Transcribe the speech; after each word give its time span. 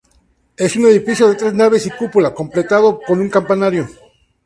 Es 0.57 0.75
un 0.77 0.87
edificio 0.87 1.27
de 1.29 1.35
tres 1.35 1.53
naves 1.53 1.85
y 1.85 1.91
cúpula, 1.91 2.33
completado 2.33 2.99
con 3.05 3.19
un 3.21 3.29
campanario. 3.29 3.87